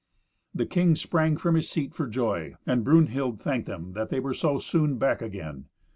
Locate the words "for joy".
1.93-2.55